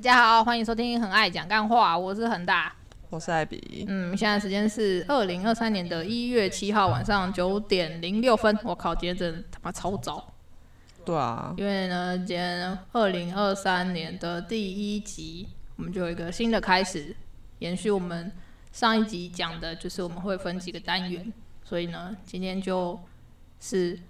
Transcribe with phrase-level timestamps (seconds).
[0.00, 2.74] 家好，欢迎收听《很爱讲干话》，我是恒大。
[3.10, 8.58] 我是艾比，嗯，现在时间是二零二三年的一月七号晚上九点零六分。
[8.64, 10.32] 我靠，今天真的他妈超早，
[11.04, 15.46] 对啊，因为呢，今天二零二三年的第一集，
[15.76, 17.14] 我们就有一个新的开始，
[17.58, 18.32] 延续我们
[18.72, 21.30] 上一集讲的，就是我们会分几个单元，
[21.62, 22.98] 所以呢，今天就
[23.58, 24.00] 是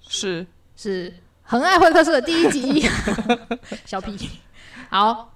[0.00, 0.44] 是
[0.74, 2.88] 是很爱会客室的第一集，
[3.86, 4.28] 小屁。
[4.88, 5.32] 好，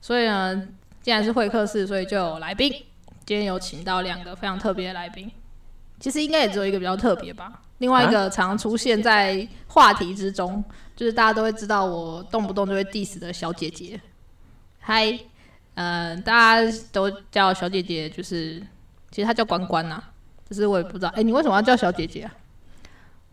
[0.00, 0.68] 所以呢，
[1.02, 2.72] 既然是会客室，所以就有来宾。
[3.24, 5.30] 今天有请到两个非常特别的来宾，
[5.98, 7.60] 其实应该也只有一个比较特别吧。
[7.78, 10.64] 另外一个常出现在话题之中，
[10.94, 14.00] 就是大家都会知道我动不动就会 diss 的小姐姐。
[14.78, 15.18] 嗨，
[15.74, 18.58] 呃，大家都叫小姐姐，就是
[19.10, 20.00] 其实她叫关关呐，
[20.48, 21.08] 只是我也不知道。
[21.10, 22.32] 哎、你为什么要叫小姐姐啊？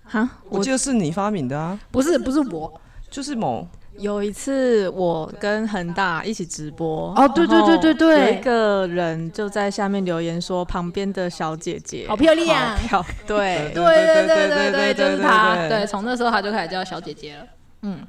[0.05, 2.81] 哈，我记得是你发明的啊，不是，不是我。
[3.09, 3.67] 就是某
[3.97, 15.55] 有一次我跟恒大一起直播，哦对对对对对有一个人就在下面留言说旁边的小姐姐好漂亮好漂对对对对对对对，就是她。
[15.55, 17.45] 对对，从那时候她就开始叫小姐姐了。
[17.83, 17.99] 嗯，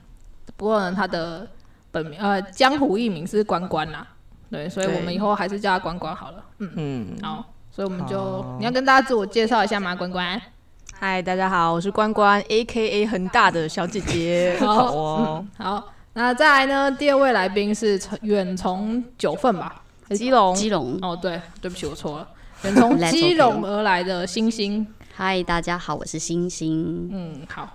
[0.57, 1.47] 不过呢，她的
[1.91, 4.07] 本名呃江湖艺名是关关啦。
[4.51, 6.45] 对，所以我们以后还是叫她关关好了。
[6.59, 9.95] 嗯，嗯，好，所以我们就你要跟大家自我介绍一下吗？
[9.95, 10.41] 关关。
[11.01, 14.57] 嗨，大家好，我是关关，A K A 恒大的小姐姐。
[14.61, 16.91] 好哦， 好，那再来呢？
[16.91, 19.83] 第二位来宾是从远从九份吧？
[20.11, 22.29] 基隆，基隆，哦，对，对不起，我错了。
[22.63, 24.87] 远从基隆而来的星星。
[25.15, 27.11] 嗨，大家好，我是星星。
[27.13, 27.69] 嗯，好。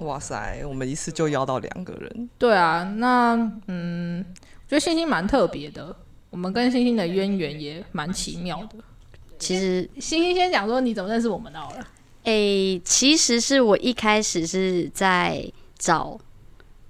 [0.00, 3.34] 哇塞，我们一次就邀到两个人，对啊，那
[3.68, 5.94] 嗯，我觉得星星蛮特别的，
[6.28, 8.76] 我们跟星星的渊源也蛮奇妙的。
[9.38, 11.86] 其实，星星先讲说你怎么认识我们的好了。
[12.26, 16.18] 诶、其实是我一开始是在找，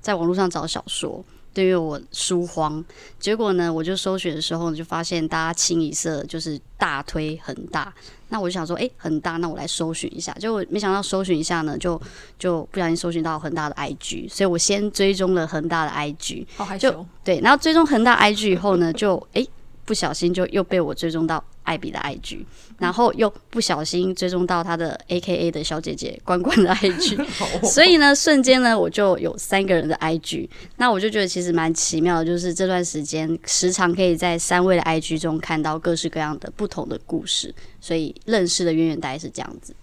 [0.01, 2.83] 在网络上找小说，对，因为我书荒。
[3.20, 7.93] 结果呢，我就搜寻的时候就发现大家清一色就是大推恒大，
[8.31, 10.33] 那我就想说，诶、恒大，那我来搜寻一下。
[10.41, 12.00] 结果没想到搜寻一下呢，就
[12.38, 16.47] 就不小心搜寻到恒大的 IG，所以我先追踪了恒大的 IG。
[16.56, 19.47] 好害羞就，对，然后追踪恒大 IG 以后呢，就诶
[19.87, 22.45] 不小心就又被我追踪到艾比的 IG，
[22.79, 39.75] 然后又不小心追踪到他的 AKA 的小姐姐关关的 IG，所以呢，瞬间呢我就有三个人的 IG，那我就觉得其实蛮奇妙的，就是这段时间时常可以在三位的 IG 中看到各式各样的不同的故事，所以认识的渊源大概是这样子。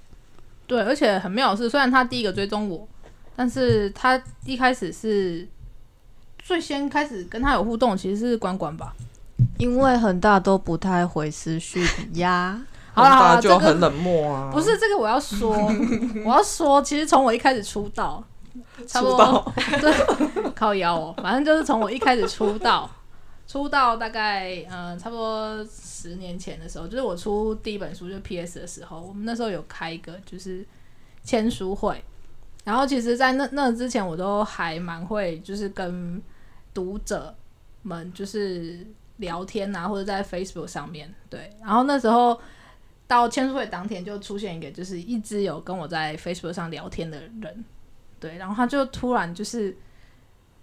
[0.68, 2.88] 对，而且很妙的是，虽然他第一个追踪我，
[3.36, 5.48] 但是他一开始是
[6.40, 8.94] 最先开始跟他有互动，其实是关关吧。
[9.64, 11.82] 因为恒大都不太回私讯
[12.16, 12.62] 呀。
[12.94, 15.56] 好了好了，这个就很冷漠啊，不是这个我要说，
[16.26, 18.24] 我要说，其实从我一开始出道，
[18.86, 19.54] 差不多出道。
[19.82, 22.88] 对，靠腰哦，反正就是从我一开始出道，
[23.48, 30.64] 出道大概呃差不多十年前的时候，就是我出第一本书就是 PS 的时候，我们那时候有开一个就是
[31.24, 32.04] 签书会，
[32.64, 36.22] 然后其实，在那那之前我都还蛮会就是跟
[36.76, 37.34] 读者
[37.82, 38.86] 们就是
[39.18, 42.40] 聊天啊，或者在 Facebook 上面对，然后那时候。
[43.06, 47.64] 到签书会当天就出现一个，就是一直有跟我在 Facebook 上聊天的人，
[48.20, 49.78] 对，然后他就突然就是，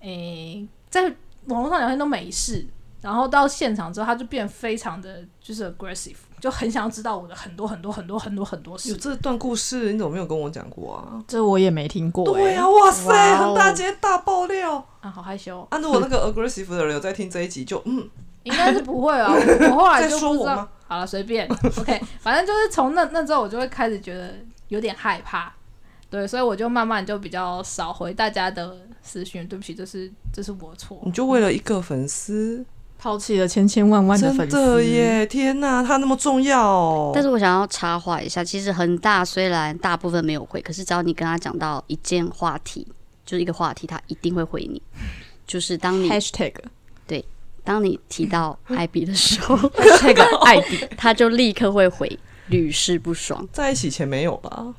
[0.01, 2.67] 诶、在网络上聊天都没事，
[3.03, 8.97] 然后到现场之后，他就变非常的就是 aggressive，就很想要知道我的很多很多很多很多很多事有。
[8.97, 11.23] 这段故事，你怎么没有跟我讲过啊？
[11.29, 12.33] 这我也没听过、欸。
[12.33, 14.85] 对啊，哇塞，哇哦恒大今天大爆料。
[15.01, 18.09] 啊，好害羞，啊，照我那个 aggressive 的人有在听这一集，就嗯，
[18.45, 19.37] 应该是不会啊，我
[19.71, 20.69] 我后来在就不知道说我。
[20.91, 21.47] 好了，随便
[21.79, 24.35] ，OK，反正就是从那那之后，我就会开始觉得
[24.69, 25.53] 有点害怕，
[26.11, 29.47] 对，所以我就慢慢就比较少回大家的私讯。
[29.47, 31.13] 对不起，这是这是我错你。
[31.13, 32.65] 就为了一个粉丝，
[32.99, 35.25] 抛弃了千千万万的粉丝的耶！
[35.25, 37.13] 天哪，他那么重要哦。
[37.15, 42.85] 但是我想要插话一下，其实恒大虽然大部分没有回，可是只要你跟他讲到一件话题，
[43.25, 44.83] 就是一个话题，他一定会回你。
[45.47, 46.53] 就是当你 hashtag
[47.65, 52.19] 当你提到艾比的时候，hashtag 艾比，他就立刻会回，
[52.49, 53.47] 屡试不爽。
[53.53, 54.75] 在一起前没有吧？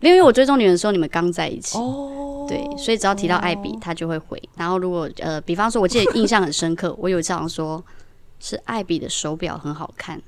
[0.00, 4.40] 因为我追踪你们的时候，你们刚在一起，哦，对，所以只要提到艾比，他就会回。
[4.56, 7.82] 然后如果呃，比方说，我记得印象很深刻，我有一次好像说
[8.38, 10.20] 是艾比的手表很好看，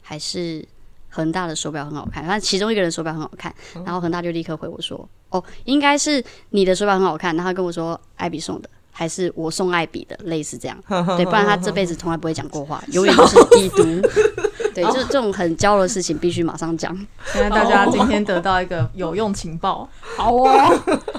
[0.00, 0.64] 还是
[1.08, 3.52] 恒大的手表很好看，反正其中一个人手表很好看，
[3.84, 8.70] 然后恒大就立刻回我说：“哦，应该是你的手表很好看。”然后他跟我说艾比送的。
[8.96, 10.78] 还是我送艾比的，类似这样，
[11.16, 13.82] 对，不然他这辈子从来不会讲过话，永远都是低读。
[14.72, 16.96] 对，就是这种很骄傲的事情，必须马上讲。
[17.26, 20.46] 现在大家今天得到一个有用情报， 好哦，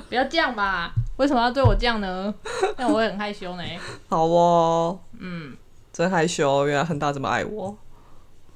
[0.10, 0.94] 不要这样吧。
[1.18, 2.34] 为什么要对我这样呢？
[2.78, 3.64] 那我也很害羞呢。
[4.10, 5.56] 好哦，嗯，
[5.92, 7.78] 真害羞，原来恒大这么爱我。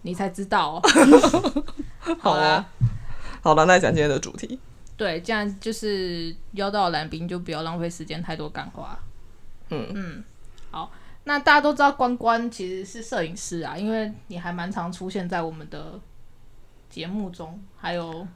[0.01, 0.81] 你才知道哦。
[2.01, 2.65] 好好啦啊，
[3.41, 4.59] 好了，那讲今天的主题。
[4.97, 8.99] 对，这样就是邀到蓝冰，就不要浪费时间太多干话。
[9.69, 10.23] 嗯嗯，
[10.71, 10.91] 好，
[11.25, 15.99] 那大家都知道关关其实是摄影师啊，因为你还蛮常出现在我们的
[16.89, 18.27] 节目中，还有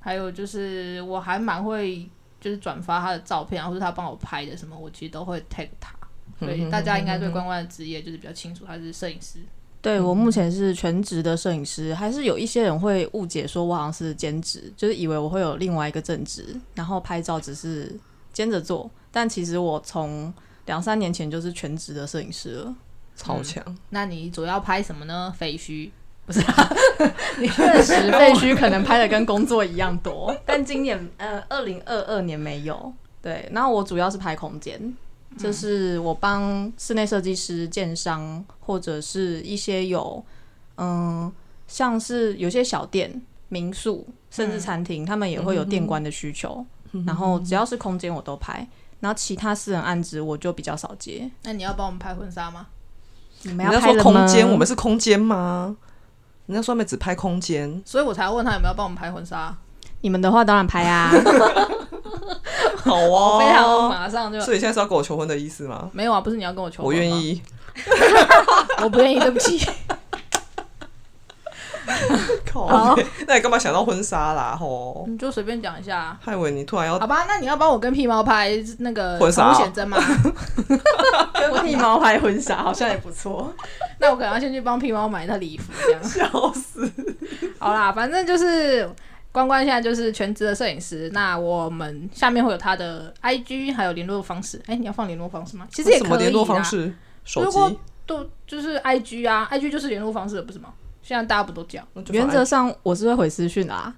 [0.00, 2.08] 还有就是我还蛮会
[2.40, 5.94] 就是转发他的照片啊，或者他帮我拍的什么，我其实都会 tag 他。
[6.38, 9.38] 所以大家应该对关关的职业就是比较清楚，他是摄影师。
[9.80, 17.94] 对我目前是全职的摄影师，还是有一些人会误解说我好像是兼职，就是以为我会有另外一个正职，然后拍照只是
[18.32, 18.90] 兼着做。
[19.12, 20.34] 但其实我从
[20.66, 22.74] 两三年前就是全职的摄影师了。
[23.14, 25.32] 超强，那你主要拍什么呢？
[25.36, 25.90] 废墟
[26.24, 26.76] 不是、啊？
[27.38, 32.92] 你确实，废墟可能拍的跟工作一样多， 但今年呃，二零二二年没有。
[33.20, 34.96] 对，那我主要是拍空间，
[35.38, 40.24] 就是我帮室内设计师、建商或者是一些有
[40.78, 41.30] 嗯，
[41.68, 43.20] 像是有些小店、
[43.50, 46.64] 民宿甚至餐厅，他们也会有电关的需求。
[47.06, 48.66] 然后只要是空间我都拍，
[49.02, 51.28] 然后其他私人案子我就比较少接。
[51.42, 52.68] 那你要帮我们拍婚纱吗？
[53.42, 55.76] 你们要拍空间，我们是空间吗？
[56.46, 59.52] 人家说他们只拍空间，所以我才问他有没有帮我们拍婚纱。
[60.02, 61.10] 你们的话当然拍啊。
[62.78, 65.90] 好啊哦，非常马上就所以现在是要跟我求婚的意思吗？
[65.92, 67.42] 没有啊，不是你要跟我求婚我愿，意。
[68.84, 69.58] 我不愿意，对不起。
[72.50, 72.96] 靠，
[73.26, 74.56] 那你干嘛想到婚纱啦？
[74.58, 77.24] 吼，你就随便讲一下啊，害为你突然要好吧？
[77.28, 79.98] 那你要帮我跟屁猫拍那个婚纱哦宠物显真吗？
[81.34, 83.52] 跟 屁猫拍婚纱好像也不错。
[83.98, 86.02] 那我可能要先去帮屁猫买一套礼服，这样。
[86.04, 86.90] 笑死。
[87.58, 88.88] 好啦，反正就是
[89.30, 91.10] 关关现在就是全职的摄影师。
[91.12, 94.60] 那我们下面会有他的 IG 还有联络方式。
[94.66, 95.66] 哎、你要放联络方式吗？
[95.72, 96.92] 其实也可以什么联络方，式？
[97.24, 97.78] 手如果机？
[98.04, 100.70] 都就是 IG 啊，IG 就是联络方式了，不是吗？
[101.02, 101.86] 现在大家不都讲？
[101.94, 103.92] 那就原则上我是会回私讯的啊。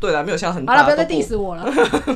[0.00, 1.70] 对了，没有像很好了，不要再 diss 我了。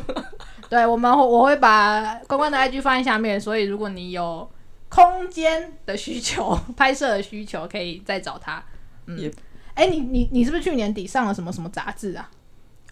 [0.69, 4.49] 对，我们我会把关关的 IG 放在下面，所以如果你有
[4.89, 8.63] 空间的需求、 拍摄的需求，可以再找他。
[9.07, 9.33] 嗯也，
[9.75, 12.31] 哎、你你你是不是去年底上了什么什么杂志啊？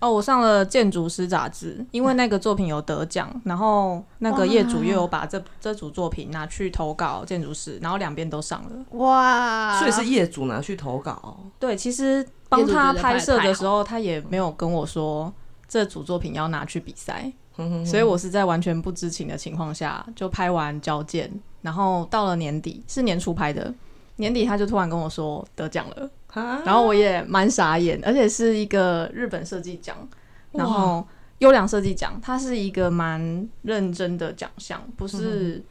[0.01, 8.99] 哦，我上了建筑师杂志，因为那个作品有得奖，然后那个业主又有把这这组作品拿去投稿建筑师，然后两边都上了。
[8.99, 15.31] 哇所以是业主拿去投稿，对，其实帮他拍摄的时候，他也没有跟我说
[15.69, 17.31] 这组作品要拿去比赛，
[17.85, 21.31] 所以我是在完全不知情的情况下就拍完交件，
[21.61, 23.75] 然后到了年底是年初拍的，
[24.17, 26.09] 年底他就突然跟我说得奖了。
[26.35, 26.63] 啊。
[26.65, 29.97] 然后我也蛮傻眼，而且是一个日本设计奖，
[30.53, 31.07] 然后
[31.39, 35.63] 优良设计奖，它是一个蛮认真的奖项，不是、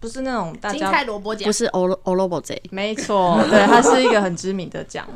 [0.00, 1.46] 不是那种大金家菜萝卜奖。
[1.46, 5.06] 不，是欧欧罗伯贼，没错，对，它是一个很知名的奖，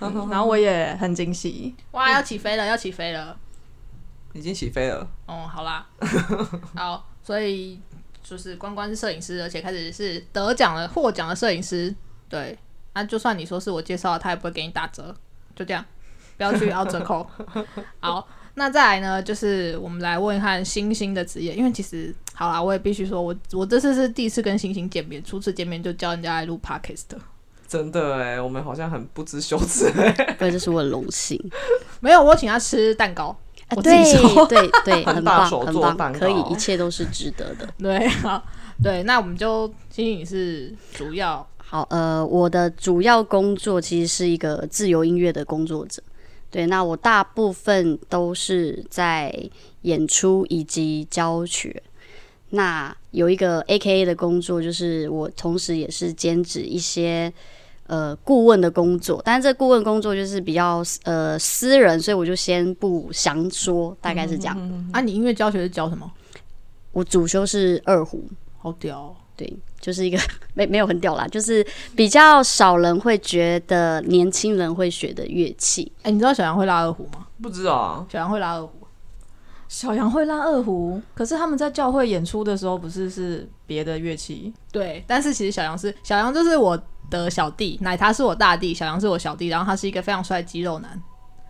[0.00, 3.36] 嗯 然后我也很惊喜，哇，要起飞了，要起飞了。
[4.34, 5.06] 已经起飞了。
[5.26, 5.86] 哦，好啦，
[6.74, 7.78] 好，所以
[8.22, 11.94] 就是关关是摄影师，而且开始是得奖了、获奖的摄影师。
[12.30, 12.58] 对，
[12.94, 15.14] 那就算你说是我介绍的，他也不会给你打折，
[15.54, 15.84] 就这样，
[16.36, 17.26] 不要去凹折扣。
[18.00, 27.04] 好，那再来呢，就是我们来问一看星星的职业，因为其实好啦，我也必须说我我这次是第一次跟星星见面，初次见面就教人家来录 podcast。
[27.66, 30.12] 真的哎，我们好像很不知羞耻哎。
[30.38, 31.42] 对，这是我的荣幸。
[32.00, 33.34] 没有，我请他吃蛋糕。
[33.68, 34.02] 啊，我自己
[34.46, 37.66] 对对对，很很棒，很棒，可以，一切都是值得的。
[37.78, 38.44] 对，好，
[38.82, 46.02] 对，那我们就星星你是主要好，呃，我的主要工作其实是一个自由音乐的工作者。
[46.50, 49.34] 对，那我大部分都是在
[49.80, 51.82] 演出以及教学。
[52.50, 57.32] 那有一个 A K A 的工作，就是我同时也是兼职一些
[57.86, 64.90] 呃顾问的工作，但是这顾问工作就是比较呃私人，所以我就先不详说，大概是这样。
[64.92, 66.12] 啊，你音乐教学是教什么？
[66.92, 68.22] 我主修是二胡，
[68.58, 69.50] 好屌哦、对，
[69.82, 70.18] 就是一个
[70.54, 75.92] 没没有很屌啦，就是比较少人会觉得年轻人会学的乐器。
[76.02, 77.26] 哎、你知道小杨会拉二胡吗？
[77.42, 78.86] 不知道啊，小杨会拉二胡，
[79.68, 91.02] 小杨会拉二胡，可是他们在教会演出的时候不是是别的乐器，对，但是其实小杨是小杨就是我的小弟，奶茶是我大弟，小杨是我小弟，然后他是一个非常帅的肌肉男，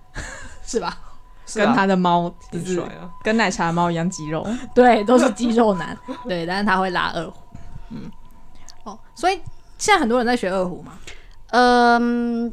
[0.65, 0.99] 是吧？
[1.45, 3.11] 是啊跟他的猫就是挺帅啊。
[3.23, 4.47] 跟奶茶猫一样肌肉。
[4.75, 7.37] 对，都是肌肉男，对，但是他会拉二胡，
[7.91, 8.11] 嗯，
[8.85, 9.35] 哦，所以
[9.79, 10.99] 现在很多人在学二胡嘛，
[11.51, 12.53] 嗯，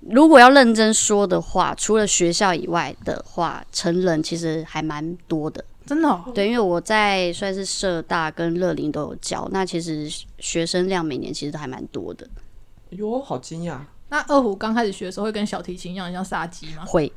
[0.00, 5.64] 如果要认真说的话，除了学校以外的话，成人其实还蛮多的。
[5.86, 12.26] 真的、哦，对，因为我在算是社大跟乐林都有教，那其实学生量每年其实都还蛮多的。
[12.90, 13.78] 哟，好惊讶！
[14.08, 16.84] 那二胡刚开始学的时候会跟小提琴一样，像杀鸡吗？
[16.84, 17.12] 会，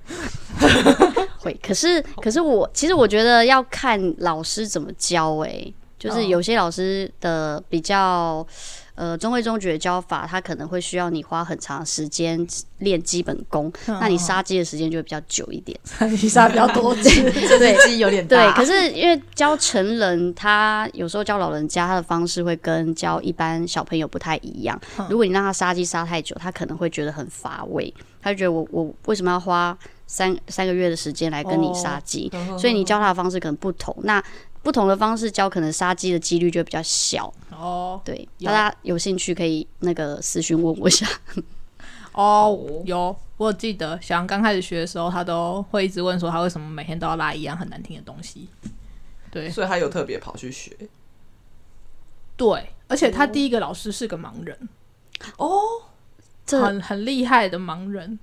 [1.39, 1.51] 会。
[1.63, 8.45] 可是，可是我其实我觉得要看老师怎么教、欸，就是哦有些老师的比较
[8.95, 12.47] 呃中规中矩的教法，他可能会需要你花很长时间
[12.79, 15.77] 练基本功，那你杀鸡的时间就会比较久一点。
[16.09, 17.09] 你杀比较多次，
[17.59, 24.79] 对，鸡有点 对，可是因为教成人，他有时候教老人家，他的方式会跟教一般小朋友不太一样。
[25.09, 29.77] 如果你让他杀鸡杀太久，他可能会觉得很乏味，他就觉得我我为什么要花
[30.07, 32.31] 三三个月的时间来跟你杀鸡？
[32.57, 33.95] 所以你教他的方式可能不同。
[34.03, 34.21] 那
[34.61, 37.33] 不同的方式教，可能杀鸡的几率就会比较小。
[37.51, 41.07] 哦对，大家有兴趣可以那个私讯问我一下。
[42.13, 48.47] 哦，有，我有记得小杨刚开始学的时候，他都会一直问说他为什么每天都要拉一样很难听的东西。
[49.31, 50.75] 对所以他有特别跑去学
[52.35, 54.69] 对，而且他第一个老师是个盲人，
[55.37, 55.59] 哦。
[56.45, 58.17] 这很很厉害的盲人。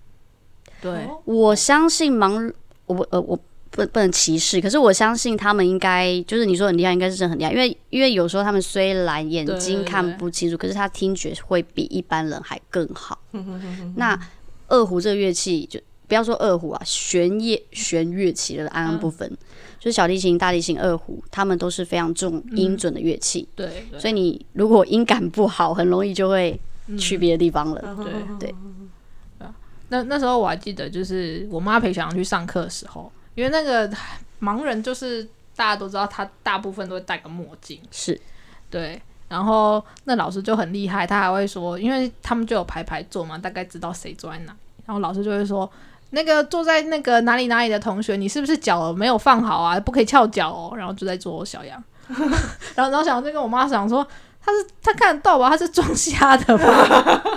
[0.80, 2.52] 对，我相信盲，
[2.86, 3.38] 我呃我
[3.76, 13.18] 不不能歧视，可是我相信他们应该就是你说很厉害，应该是真的很厉害，因为因为有时候他们虽然眼睛看不清楚，可是他听觉会比一般人还更好。
[13.94, 14.18] 那
[14.66, 15.78] 二胡这个乐器就。
[16.08, 19.28] 不要说二胡啊，弦乐弦乐器的安安不分，
[19.80, 26.60] 就是小提琴、大提琴、二胡，他们都是非常重音准的乐器，对，对所以你如果音感不好，很容易就会
[26.96, 27.96] 去别的地方了。
[28.04, 28.54] 对对
[29.40, 29.52] 啊
[29.88, 33.88] 那那时候我还记得，就是我妈陪小杨去上课的时候，因为那个
[34.40, 35.22] 盲人就是
[35.54, 38.20] 大家都知道，他大部分都会戴个墨镜，是
[38.68, 39.00] 对。
[39.28, 44.56] 然后那老师就很厉害，他还会说，因为他们就有排排坐嘛，大概知道谁坐在哪。
[44.84, 45.68] 然后老师就会说，
[46.10, 49.78] 那个坐在那个哪里哪里的同学，你是不是脚没有放好啊？
[49.80, 50.72] 不可以翘脚哦。
[50.76, 51.82] 然后就在做小杨。
[52.08, 54.06] 然后然后小杨就跟我妈讲说，
[54.40, 55.50] 他是他看得到吧？
[55.50, 57.22] 他是装瞎的吧？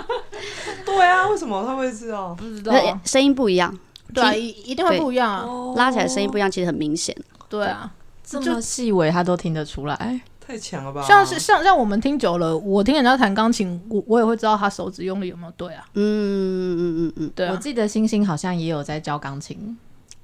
[0.86, 2.32] 对啊，为什么他会知道？
[2.36, 3.76] 不知道呃声音不一样，
[4.10, 5.44] 对啊，一一定会不一样啊。
[5.46, 7.16] 哦拉起来声音不一样，其实很明显。
[7.48, 7.92] 对啊，
[8.24, 10.20] 这么细微，他都听得出来。
[10.40, 11.00] 太强了吧？
[11.02, 15.84] 像是像像我们听久了，我听人家弹钢琴，我我也会知道他手指用力有没有对啊。
[15.94, 19.78] 嗯嗯嗯嗯对啊，我记得星星好像也有在教钢琴，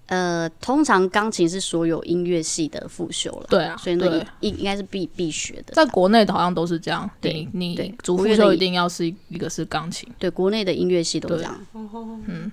[0.07, 5.75] 呃，通常钢琴是所有音乐系的复修了，对啊，所以那对应应应该是必必学的。
[5.75, 11.57] 在国内的好像都是这样，对你主国乐的也副修一定要是一一个是钢琴，对，国内的音乐系都这样。
[11.73, 12.51] 嗯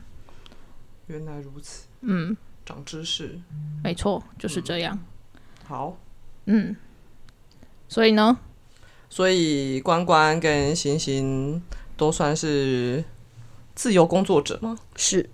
[1.08, 3.40] 原来如此，嗯，长知识。
[3.84, 4.98] 没错，就是这样，
[5.66, 5.98] 好，
[6.46, 6.76] 嗯。
[7.90, 8.38] 所以呢，
[9.10, 11.62] 所以关关跟星星
[11.96, 13.04] 都算是
[13.76, 14.76] 自由工作者吗？
[14.96, 15.30] 是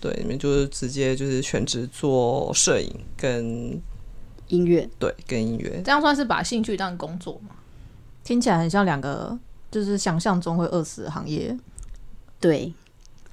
[0.00, 3.80] 对，你们就是直接就是全职做摄影跟
[4.48, 5.82] 音乐，对跟音乐。
[5.84, 7.56] 这样算是把兴趣当工作吗？
[8.22, 9.36] 听起来很像两个
[9.70, 11.56] 就是想象中会饿死的行业。
[12.38, 12.72] 对，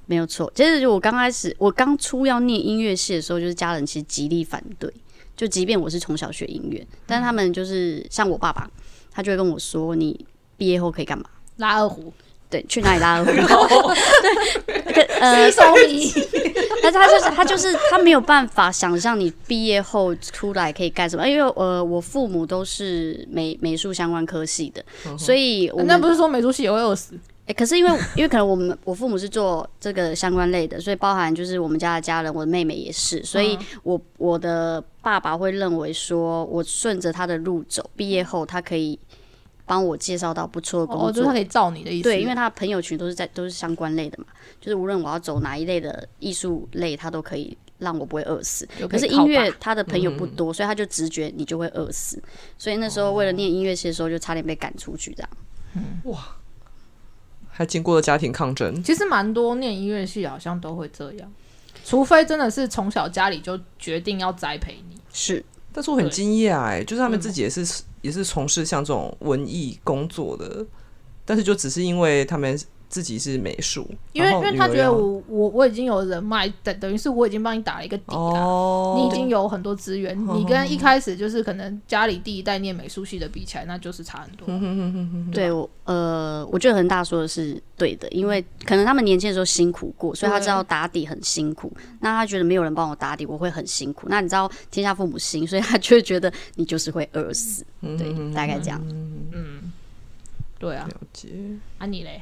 [0.06, 0.52] 没有错。
[0.56, 4.92] 其实我刚开始，我刚出要念音乐系的时候，就是家人其实极力反对。
[5.36, 8.70] 就即便我是从小学音乐，但是他们就是像我爸爸，
[9.12, 10.24] 他就会跟我说：“你
[10.58, 11.26] 毕业后可以干嘛？
[11.58, 12.14] 拉二胡，
[12.52, 13.32] 对，去哪里拉二胡？”
[14.94, 15.50] 对，呃，
[16.84, 24.86] 但是他就是他就是他没有办法想象你毕业后出来可以干什么，因为呃，我父母都是美美术相关科系的，
[25.18, 27.18] 所以我们人家不是说美术系也会饿死？
[27.46, 38.98] 哎、可是因为因为可能我们我父母是做这个相关类的，所以包含就是我们家的家人，我的妹妹也是，所以我我的爸爸会认为说，我顺着他的路走，毕业后他可以
[39.66, 41.26] 帮我介绍到不错的工哦，就是作。
[41.26, 42.04] 他可以照你的意思。
[42.04, 44.26] 对，因为他的朋友群都是在都是相关类的嘛，
[44.62, 48.66] 就是无论我要走哪一类的艺术类，他都可以让我不会饿死。
[48.80, 52.24] 就可是音乐他的朋友不多，所以他就直觉你就会饿死。
[52.58, 55.30] 所以那时候为了念音乐系的时候，就差点被赶出去这样。
[57.56, 61.32] 还经过了家庭抗争，其实蛮多念音乐系好像都会这样，
[61.86, 64.98] 除非真的是从小家里就决定要栽培你。
[65.14, 70.66] 是，但是我很惊讶哎，就是他们嗯自己也是、也是从事像这种文艺工作的，
[71.24, 72.60] 但是就只是因为他们
[72.94, 78.16] 自己是美术，因为因为他觉得我我我已经有人脉，等等于是我已经帮你打了一个底啦。
[78.16, 84.46] 哦，你已经有很多资源，你跟 一开始就是可能家里第一代念美术系的比起来，那就是差很多。
[85.34, 91.74] 对我呃，我觉得恒大说的是对的，因为可能他们年轻的时候辛苦过，所以他知道打底很辛苦。
[92.00, 94.06] 那他觉得没有人帮我打底，我会很辛苦。
[94.08, 97.66] 那你知道天下父母心，所以他就会觉得你就是会饿死。
[97.82, 98.80] 对，大概这样。
[99.32, 99.74] 嗯
[100.60, 101.30] 对啊，了解。
[101.80, 102.22] 啊你嘞？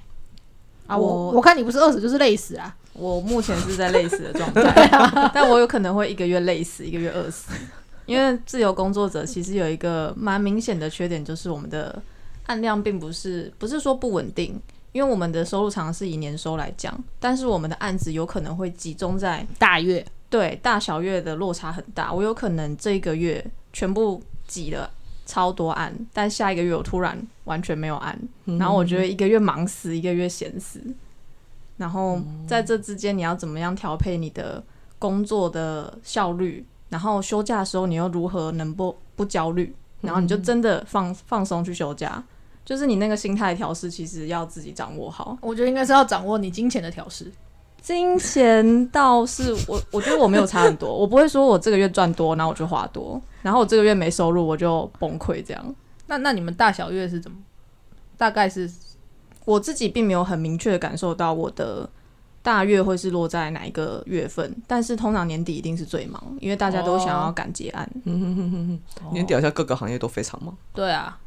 [0.92, 2.76] 啊，我我我看你不是饿死就是累死啊。
[2.94, 4.90] 我目前是在累死的状态，
[5.34, 7.54] 但我有可能会一个月累死，一个月饿死。
[8.06, 12.02] 因为自由工作者其实有一个蛮明显的缺点，就是我们的
[12.48, 14.60] 案量并不是不是说不稳定，
[14.92, 22.12] 因为我们的收入常是以年收来讲，但是我们的案子有可能会集中在大月对大小月的落差很大。
[22.12, 24.92] 我有可能这一个月全部挤了
[25.32, 28.20] 超多案，但下一个月我突然完全没有案，
[28.60, 30.82] 然后我觉得一个月忙死，一个月闲死。
[31.78, 34.62] 然后在这之间，你要怎么样调配你的
[35.00, 36.66] 工作的效率？
[36.90, 39.74] 然后休假的时候，你又如何能不不焦虑？
[40.02, 42.22] 然后你就真的放放松去休假，
[42.66, 45.38] 就是你那个心态调试，其实要自己掌握好。
[45.40, 47.32] 我觉得应该是要掌握你金钱的调试。
[47.82, 55.76] 金钱倒是我，我觉得我没有差很多，我不会说我这个月赚多，然后我就花多，然后我这个月没收入我就崩溃这样。
[56.08, 57.38] 那那你们大小月是怎么？
[58.18, 58.70] 大概是
[59.46, 61.90] 我自己并没有很明确的感受到我的
[62.44, 67.90] 大月会是落在哪一个月份，但是通常年底一定是最忙，因为大家都想要赶结案。
[69.12, 70.56] 年底好像各个行业都非常忙。
[70.74, 71.18] 对啊，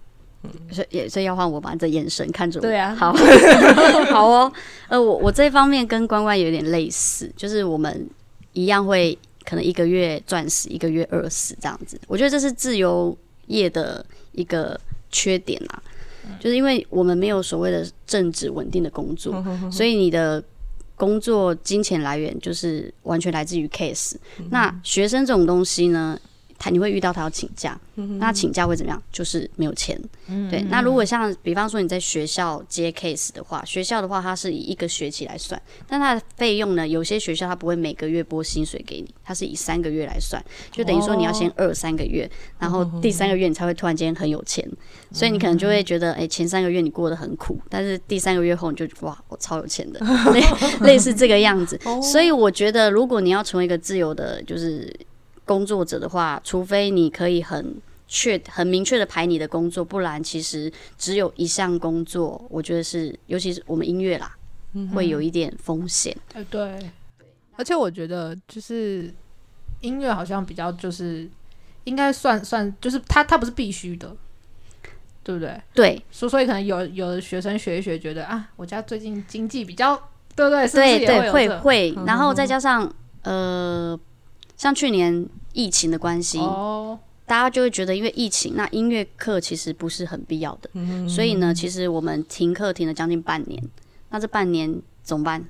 [0.70, 2.62] 所以所以要换我吧，这眼神看着我。
[2.62, 3.12] 对啊好，
[4.12, 4.52] 好哦。
[4.88, 8.08] 呃，我我这方面跟关关有点类似，就是我们
[8.52, 12.00] 一样会可能一个月赚十，一个月二十这样子。
[12.06, 14.78] 我觉得这是自由业的一个
[15.10, 15.82] 缺点啊，
[16.40, 20.42] 就是因为我们没有所谓的正职稳定的工作，所以你的
[20.96, 24.14] 工作金钱来源就是完全来自于 case。
[24.50, 26.18] 那学生这种东西呢，
[26.64, 27.78] 他你会遇到他要请假，
[28.18, 29.02] 那请假会怎么样？
[29.12, 30.00] 就是没有钱。
[30.50, 40.42] 对，那如果像比方说你在学校接 case 的话，学校的话它是以一个学期来算，但它的费用呢，有些学校它不会每个月拨薪水给你，它是以三个月来算，
[40.72, 44.66] 就等于说你要先二三个月，然后第三个月你才会突然间很有钱，
[45.12, 50.00] 所以你可能就会觉得，哎、前三个月你过得很苦，但是第三个月后你就哇，我超有钱的，
[50.32, 50.42] 类
[50.80, 51.78] 类似这个样子。
[52.02, 54.90] 所以我觉得，如果你要成为一个自由的，就是
[55.44, 57.74] 工作者的话，除非你可以很
[58.06, 64.34] 确、很明确的排你的工作，不然其实只有一项工作，我觉得是，尤其是我们音乐啦，
[64.94, 66.16] 会有一点风险。
[66.32, 66.78] 哎、对，
[67.56, 69.12] 而且我觉得就是
[69.80, 71.28] 音乐好像比较就是
[71.84, 74.14] 应该算算，就是它它不是必须的，
[75.22, 75.60] 对不对？
[75.74, 79.96] 对所所以可能有有的学生学一学，觉得啊，我家最近经济比较，
[80.34, 80.68] 对不对？
[80.68, 82.90] 对对，会会，然后再加上
[83.22, 83.98] 呃，
[84.64, 90.70] 像去年疫情的关系，哦，大家就会觉得，因为疫情，那音乐课其实不是很必要的，
[91.06, 93.62] 所以呢，其实我们停课停了将近半年，
[94.08, 95.44] 那这半年怎么办？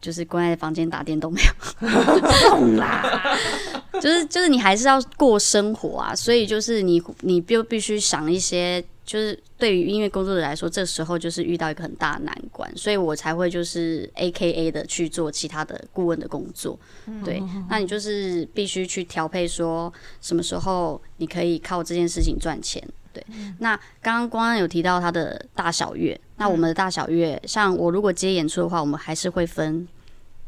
[0.00, 2.48] 就是关在房间打电动没有？
[2.48, 3.36] 懂啦，
[4.00, 16.78] 就是就是你还是要过生活啊，所以就是你你就必须想一些，就是对于音乐工作者来说，这时候就是遇到一个很大的难关，所以我才会就是 A K A 的去做其他的顾问的工作。
[17.24, 19.90] 对，那你就是必须去调配，说
[20.20, 22.86] 什么时候你可以靠这件事情赚钱。
[23.10, 23.24] 对，
[23.60, 29.88] 那刚刚光安有提到他的大小月，那我们的大小月，像我如果接演出的话，我们还是会分，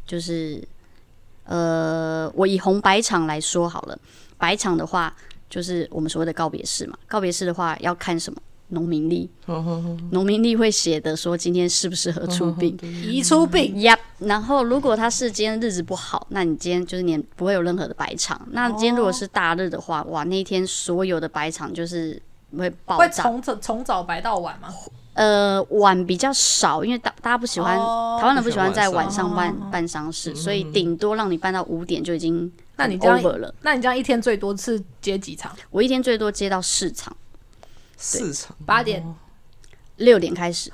[0.04, 0.62] 就是
[1.44, 3.98] 呃，我以红白场来说好了，
[4.36, 5.16] 白场的话
[5.48, 8.38] 就是我们所谓的告别式嘛，告别式的话要看什么。
[8.70, 9.30] 农民历，
[10.10, 18.40] 农民历会写的说今天适不适合出殡，移出殡，Yep，然后如果他是今天日子不好，那你今天就是你不会有任何的白场。
[18.52, 22.20] 那今天如果是大日的话，哇，那一天所有的白场就是
[22.56, 23.22] 会爆会炸。
[23.22, 24.68] 从早从早白到晚吗？
[25.14, 33.52] 呃，晚比较少，因为大大家不喜欢，哦台湾人不喜欢在晚上哦办办丧事，所以顶多让你办到五点就已经那你这样 over 了。
[33.62, 35.54] 那你这样一天最多是接几场？
[35.70, 37.14] 我一天最多接到四场，
[38.00, 39.04] 市场八点、
[39.96, 40.72] 六点开始，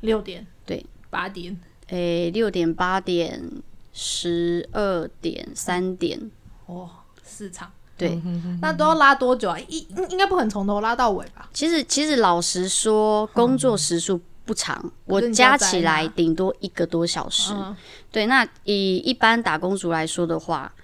[0.00, 1.58] 六点，对，八点。
[1.88, 3.50] 诶，六点、八点、
[3.92, 6.30] 十二点、三点，
[6.66, 6.90] 哦，
[7.22, 8.20] 四场，对。
[8.60, 9.58] 那都要拉多久啊？
[9.68, 11.48] 应应应该不可能从头拉到尾吧？
[11.54, 17.52] 其实其实老实说，工作时数不长，我加起来顶多一个多小时。
[17.54, 17.74] 嗯，
[18.10, 20.74] 对，那以一般打工族来说的话，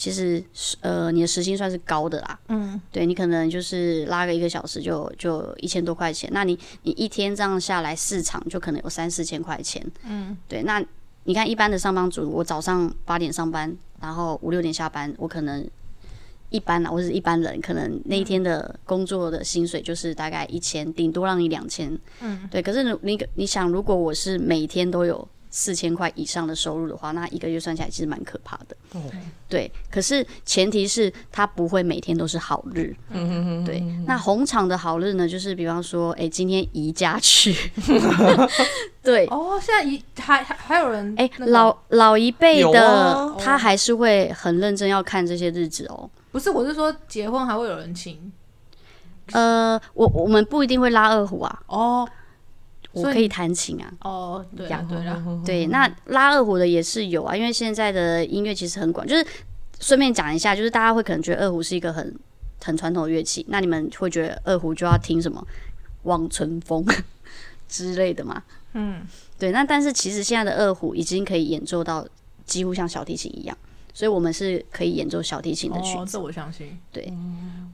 [0.00, 0.42] 其实
[0.80, 2.40] 呃你的时薪算是高的啦。
[2.48, 9.86] 嗯，对你可能就是拉个一个小时就就一千多块钱，那你你一天这样下来市场就可能有三四千块钱。
[10.04, 10.82] 嗯，对，那
[11.24, 15.68] 你看一般的上班族，我早上八点上班，然后五六点下班，我可能。
[16.52, 21.96] 一般啊，或者是一般人，可能那一天的工作的薪水就是大概一千，顶多让你两千。
[22.18, 22.60] 嗯，对。
[22.60, 28.76] 可是你你你想，如果我是每天都有四千块以上的收入的话，那一个月算起来其实蛮可怕的。
[28.92, 29.02] 哦。
[29.48, 32.94] 对，可是前提是他不会每天都是好日。
[33.10, 37.52] 嗯对，那红场的好日呢，就是比方说，哎、今天宜家去，
[39.02, 41.52] 对，哦，现在宜还还还有人哎、那个？
[41.52, 43.34] 老老一辈的、啊。
[43.38, 46.08] 他还是会很认真要看这些日子哦。
[46.30, 48.32] 不是，我是说结婚还会有人请。
[49.32, 52.08] 呃，我我们不一定会拉二胡啊，哦
[52.92, 53.92] 我可以弹琴啊。
[54.00, 59.26] 哦，对呀啦对啦，对，那拉二胡的也是有啊，因为现在的音乐其实很广，就是
[59.80, 62.14] 顺便讲一下，就是大家会可能觉得二胡是一个很
[62.64, 65.46] 很传统的乐器，那你们会觉得二胡就要听什么
[66.02, 66.84] 望春风
[67.68, 68.42] 之类的嘛？
[68.74, 69.06] 嗯，
[69.38, 72.06] 对，那但是其实现在的二胡已经可以演奏到
[72.44, 73.56] 几乎像小提琴一样，
[73.94, 76.12] 所以我们是可以演奏小提琴的曲哦，子。
[76.12, 76.78] 这我相信。
[76.92, 77.12] 对，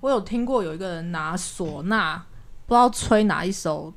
[0.01, 2.23] 我有听过有一个人拿唢呐，
[2.67, 3.93] 不知道吹哪一首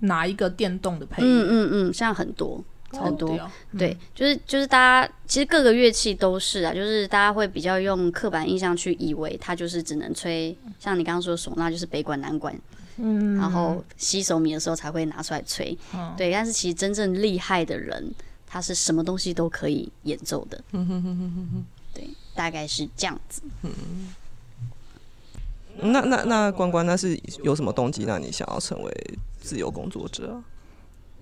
[0.00, 2.62] 哪一个电动的配乐，嗯嗯嗯，像很多。
[2.92, 3.36] 很多。
[3.36, 12.52] 屌对，就是就是大家其实各个乐器都是啊，就是大家会比较用刻板印象去以为它就是只能吹，像你刚刚说唢呐就是北管南管，
[12.96, 16.12] 嗯，然后吸手米的时候才会拿出来吹，嗯。
[16.16, 18.12] 对，但是其实真正厉害的人，
[18.44, 20.60] 他是什么东西都可以演奏的，
[21.94, 23.40] 对，大概是这样子。
[25.76, 29.18] 那那那关关，那是有什么动机让你想要成为
[29.50, 30.44] 自由工作者啊？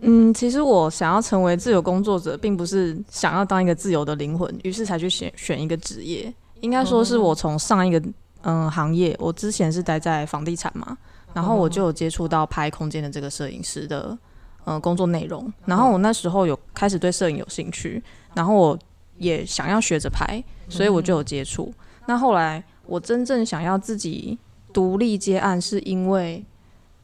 [0.01, 6.31] 嗯，其实我想要成为自由工作者，并不是想要当一个自由的灵魂，于是才去选选一个职业。
[6.61, 8.03] 应该说是我从上一个
[8.43, 10.95] 嗯行业，我之前是待在房地产嘛，
[11.33, 14.17] 然后我就有接触到拍空间的这个摄影师的
[14.64, 18.03] 呃工作内容，然后我那时候有开始对摄影有兴趣，
[18.35, 18.79] 然后我
[19.17, 21.73] 也想要学着拍，所以我就有接触。
[22.07, 24.38] 那后来我真正想要自己
[24.73, 26.45] 独立接案，是因为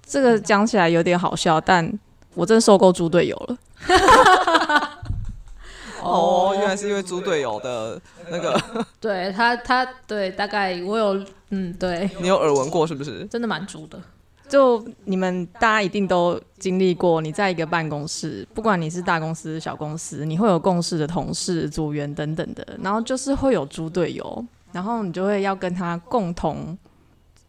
[0.07, 1.93] 这个讲起来有点好笑，但
[2.35, 3.57] 我真的受够猪队友了。
[6.03, 8.61] 哦，原来是因为猪队友的那个，
[9.01, 13.25] 对他他对大概我有嗯对，你有耳闻过是不是？
[13.27, 13.99] 真的蛮猪的。
[14.47, 26.77] 就你们大家一定都经历过，你在一个办公室，不管你是大公司、小公司，你会有共事的同事、组员等等的，然后就是会有猪队友，然后你就会要跟他共同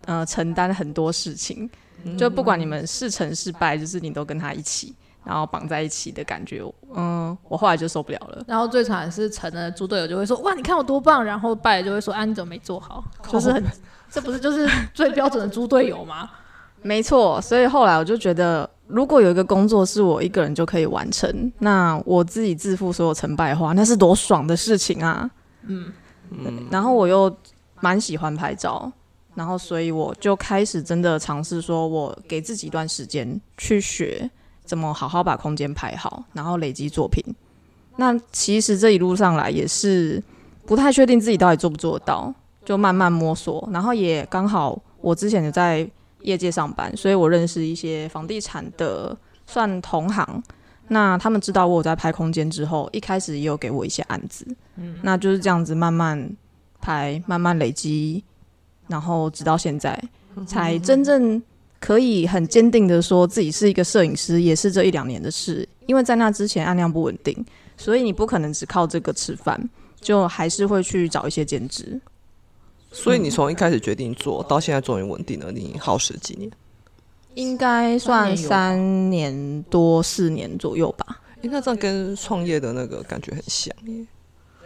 [0.06, 1.70] 呃承担很多事情，
[2.18, 6.62] 就不管你们是成是败，就是你都跟他一起，然后绑在一起的感觉，
[6.94, 8.44] 嗯，我后来就受不了了。
[8.48, 13.64] 然后最惨是成了猪队友就会说哇你看我多棒，然后败了就会说啊你怎么没做好，就是很
[14.10, 16.30] 这不是就是最标准的猪队友吗？
[16.82, 25.28] 没错，所以后来我就觉得，如果有一个工作是我一个人就可以完成，那我自己自负所有成败的话，那是多爽的事情啊！
[25.64, 25.92] 嗯
[26.30, 27.36] 嗯，然后我又
[27.82, 28.92] 蛮喜欢拍照，
[29.36, 34.30] 然后所以我就开始真的尝试说，我给自己一段时间去学
[34.64, 37.24] 怎么好好把空间拍好，然后累积作品。
[37.98, 40.22] 那其实这一路上来也是
[40.66, 45.88] 不太确定自己到底做不做得到，就慢慢摸索，然后也刚好我之前有在
[46.22, 50.44] 业界上班，所以我认识一些房地产的算同行。
[50.88, 54.46] 那他们知道我有在拍空间之后，一开始也有给我一些案子，
[55.02, 56.30] 那就是这样子慢慢
[56.80, 58.24] 拍，慢慢累积，
[58.88, 60.02] 然后直到现在，
[60.48, 61.42] 才真正
[61.80, 65.68] 可以很坚定的说自己是一个摄影师，也是这一两年的事。
[65.86, 67.46] 因为在那之前案量不稳定，
[67.78, 69.70] 所以你不可能只靠这个吃饭，
[70.02, 72.00] 就还是会去找一些兼职。
[72.92, 76.50] 所以你从一开始决定做到现在终于稳定了，你耗时几年？
[77.34, 81.22] 应该算三年多四年左右吧。
[81.42, 84.06] 诶那这样跟创业的那个感觉很像耶。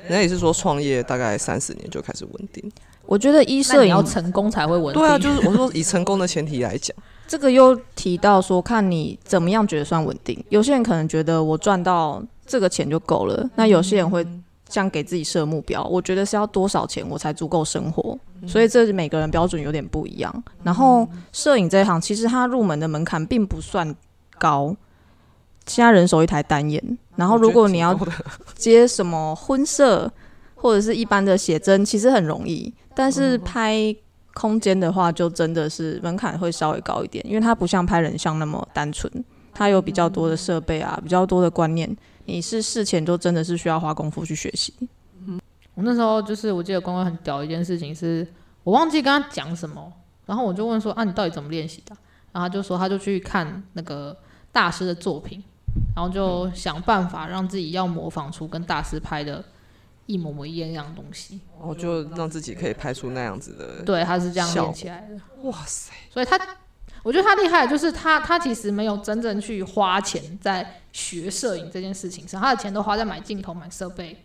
[0.04, 2.72] 人家也是说创业大概三四年就开始稳定。
[3.10, 5.02] 我觉得一摄影要成功才会稳定。
[5.02, 6.96] 对啊，就是我说以成功的前提来讲，
[7.28, 10.38] 这个又提到说，看你怎么样觉得算稳定。
[10.50, 14.24] 有些人可能觉得我赚到这个钱就够了，那有些人会
[14.68, 15.84] 这样给自己设目标。
[15.86, 18.16] 我觉得是要多少钱我才足够生活，
[18.48, 20.44] 所以这每个人标准有点不一样。
[20.62, 23.96] 然后摄影这一行其实它入门的门槛并不算
[24.38, 24.76] 高，
[25.66, 26.80] 现在人手一台单眼，
[27.16, 28.00] 然后如果你要
[28.54, 30.12] 接什么婚摄
[30.62, 32.74] 或者是一般的写真，其实很容易。
[32.94, 33.96] 但是拍
[34.34, 39.12] 空间的话，就真的是门槛会稍微高一点，因为它不像拍人像那么单纯，
[39.54, 41.90] 它有比较多的设备啊，比较多的观念。
[42.26, 44.74] 你是事前就真的是需要花功夫去学习。
[45.26, 45.40] 嗯
[45.74, 48.28] 我那时候就是我记得关关很屌一件事情是，
[48.64, 49.92] 我忘记跟他讲什么，
[50.26, 51.96] 然后我就问说啊你到底怎么练习的？
[52.32, 54.16] 然后他就说他就去看那个
[54.52, 55.44] 大师的作品，
[55.96, 59.44] 然后就想办法让自己要模仿出跟大师拍的
[60.10, 61.40] 一模模一样样的东西。
[61.62, 63.84] 我就让自己可以拍出那样子的。
[63.84, 65.48] 对，他是这样效练起来的。
[65.48, 66.40] 哇塞，所以他
[67.04, 74.18] 我觉得他厉害，就是他他其实没有真正去花钱在学摄影这件事情上，他的钱都花在买镜头、买设备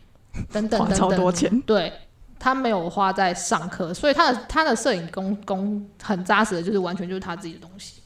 [0.51, 1.20] 等等花超等等。
[1.20, 1.61] 多钱。
[1.61, 1.92] 对
[2.38, 8.01] 他没有花在上课，所以他的他的摄影功功很扎实的，就是完全就是他自己的东西。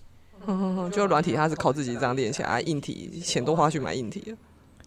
[0.47, 4.37] 嗯，就软体他是靠自己这样练起来，硬体钱都花去买硬体了。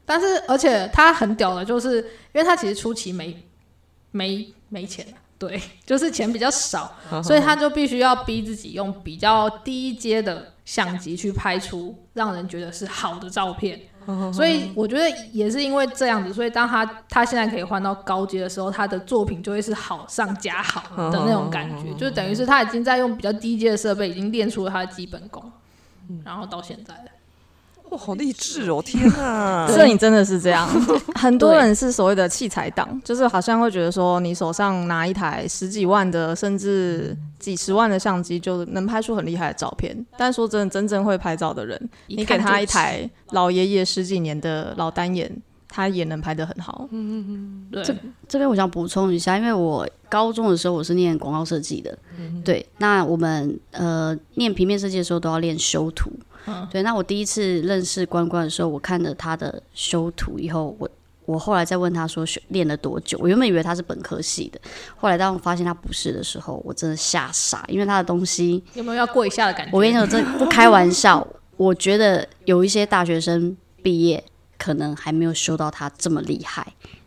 [0.05, 1.97] 但是而且他很屌的，就是
[2.33, 3.35] 因为他其实初期没
[4.11, 13.79] 没没钱啊，对， 就是钱比较少，所以他就必须要逼自己用比较低阶的相机去拍出让人觉得是好的照片。
[14.33, 25.49] 所以我觉得也是因为这样子，所以当他他现在可以换到高阶的时候，他的作品就会是好上加好的那种感觉，就是等于是他已经在用比较低阶的设备，已经练出了他的基本功，
[26.25, 27.11] 然后到现在了。
[27.91, 28.81] 哇，好励志哦！
[28.85, 30.67] 天哪，摄影真的是这样，
[31.15, 39.93] 很多人是所谓的器材党，就是好像会觉得说，你手上拿一台十几万的，甚至几十万的相机，就能拍出很厉害的照片。
[40.17, 45.29] 但说真的，真正会拍照的人，你给他一台老爷爷十几年的老单眼，
[45.67, 46.87] 他也能拍得很好。
[46.91, 47.95] 嗯嗯嗯对，
[48.27, 51.97] 这边我想补充一下，因为我高中的时候我是念广告设计的，
[52.43, 56.09] 对，那我们呃念平面设计的时候都要练修图，
[56.69, 60.89] 对，那我第一次认识关关的时候，我看了他的修图以后，我
[61.25, 64.59] 我后来再问他说学练了多久，我原本以为他是本科系的，
[64.97, 69.71] 后来当我发现他不是的时候，我真的吓傻，因为他的东西，有没有要跪下的感觉？
[69.71, 71.25] 我跟你讲，这不开玩笑，
[71.57, 74.23] 我觉得有一些大学生毕业
[74.57, 77.00] 可能还没有修到他这么厉害，对，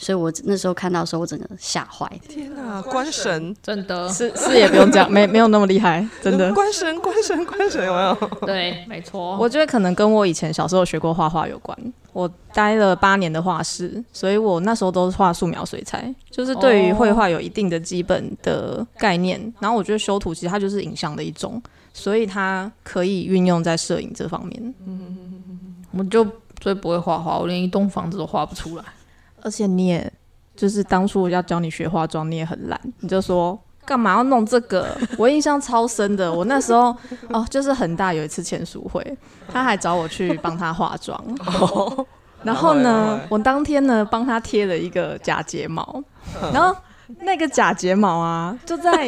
[0.00, 2.08] 所以我那时候看到的时候，我整个吓坏。
[2.28, 6.54] 天哪，关神，真的，是是也 不用讲，没没有那么厉害，真的。
[6.54, 8.14] 关神，关神，关神，有没有？
[8.46, 9.36] 对，没错。
[9.36, 11.76] 我觉得可能跟我以前小时候学过画画有关。
[12.12, 19.40] 我待了八年的画室，所以我那时候都是画素描、水彩，就是对于绘画有一定的基本的概念。
[19.60, 21.60] 然后我觉得修图其实它就是影像的一种，
[21.92, 24.74] 所以它可以运用在摄影这方面。
[25.92, 26.26] 我就
[26.60, 28.84] 最不会画画，我连一栋房子都画不出来。
[29.48, 30.12] 而且你也
[30.54, 34.94] 就是当初要教你学化妆，你也很懒，你就说干嘛要弄这个？
[35.16, 36.94] 我印象超深的， 我那时候
[37.30, 39.02] 哦，就是很大有一次签书会，
[39.50, 41.18] 他还找我去帮他化妆，
[42.44, 46.04] 然后呢，我当天呢帮他贴了一个假睫毛，
[46.52, 46.78] 然后
[47.20, 49.06] 那个假睫毛啊，就在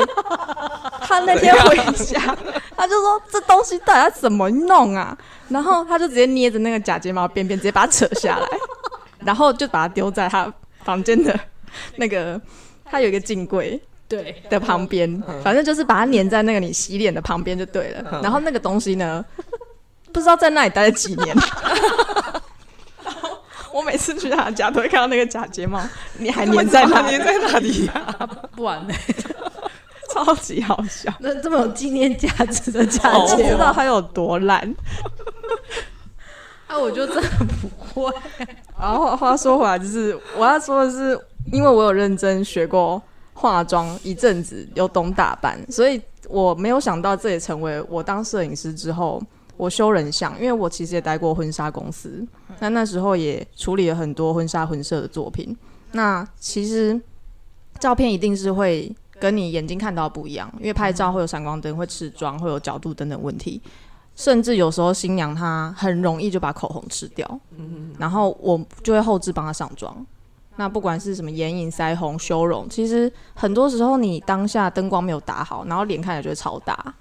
[1.04, 2.34] 他那天回家，
[2.74, 5.14] 他就说这东西到底要怎么弄啊？
[5.50, 8.46] 然后他就直接捏着那个假睫毛边边，直接把它扯下来。
[9.24, 10.52] 然后就把它丢在他
[10.84, 11.38] 房间的
[11.96, 12.40] 那个，
[12.84, 18.20] 他有一个镜柜对的旁边，反正就是把它粘在那个你洗脸的旁边就对了。
[18.22, 19.24] 然后那个东西呢，
[20.12, 21.36] 不知道在那里待了几年。
[23.72, 25.80] 我每次去他家都会看到那个假睫毛，
[26.18, 28.16] 你还粘在那粘在哪里呀？
[28.56, 28.94] 不然呢？
[30.12, 31.12] 超级好笑。
[31.20, 34.74] 那这么有纪念价值的假睫毛，不知道它有多烂。
[36.70, 37.68] 啊，我就真的不
[38.00, 38.12] 会。
[38.78, 41.18] 然后话说回来，就是我要说的是，
[41.52, 43.02] 因为我有认真学过
[43.34, 49.20] 化妆一阵子，有懂打扮，所以我没有想到这也成为我当摄影师之后，
[49.56, 52.24] 我修人像，因为我其实也待过婚纱公司，
[52.60, 55.56] 那那时候也处理了很多婚纱婚摄的作品。
[55.92, 56.98] 那其实
[57.80, 63.60] 照片一定是会跟你眼睛看到不一样，因为拍照会有闪光灯，会吃妆，会有角度等等问题。
[64.20, 67.40] 甚至有时候新娘她很容易就把口红吃掉，
[67.98, 70.06] 然后我就会后置帮她上妆。
[70.56, 76.94] 那不管是什么眼影、腮红、修容，其实很多时候你当下灯光没有打好，然后脸看起来就会超大。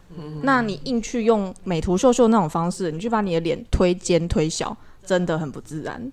[0.43, 6.09] 那你硬去用美图秀秀那种方式，你去把你的脸推尖推小，真的很不自然。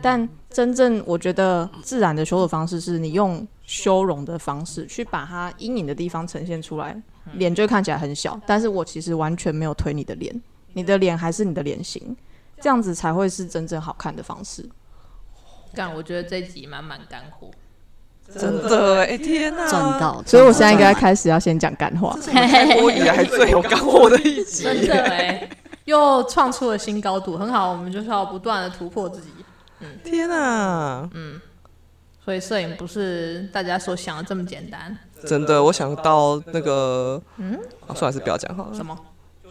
[0.00, 7.02] 但真正我觉得自然的修的方式，是你用修容的方式去把它阴影的地方呈现出来，
[7.34, 8.40] 脸就看起来很小。
[8.46, 10.42] 但是我其实完全没有推你的脸，
[10.74, 12.16] 你的脸还是你的脸型，
[12.60, 14.68] 这样子才会是真正好看的方式。
[15.74, 17.50] 干，我觉得这集满满干货。
[18.34, 19.68] 真的哎，天哪！
[19.68, 22.18] 赚到，所以我现在应该开始要先讲干话。
[22.24, 25.48] 开播以来最有干货的一集， 真的哎，
[25.84, 27.70] 又创出了新高度，很好。
[27.70, 29.28] 我们就是要不断的突破自己。
[29.78, 31.08] 嗯天哪！
[32.24, 34.98] 所以摄影不是大家所想的这么简单。
[35.24, 38.74] 真的，我想到那个，嗯，啊，算了，是不要讲好了。
[38.74, 38.96] 什么？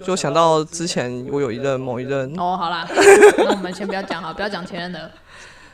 [0.04, 2.86] 就想到之前我有一任某一任，哦，好啦，
[3.38, 5.12] 那我们先不要讲好，不要讲前任的。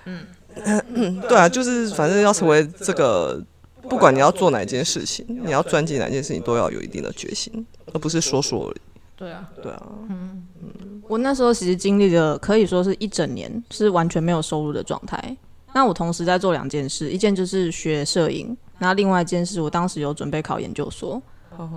[0.06, 0.26] 嗯
[1.28, 3.42] 对啊，就是反正要成为这个，
[3.90, 8.82] 不管你要做哪件事情，你要专精哪件事情，都要有一定的决心，而不是说说而已。
[9.16, 15.36] 对啊，对啊，嗯嗯我那时候其实经历了可以说是一整年是完全没有收入的状态。
[15.74, 21.22] 那我同时在做两件事，一件就是学摄影，那另外一件事我当时有准备考研究所。